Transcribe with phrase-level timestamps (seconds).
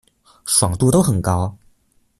[0.45, 1.55] 爽度都很高